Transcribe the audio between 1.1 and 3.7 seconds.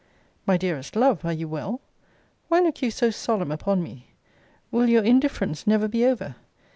are you well? Why look you so solemn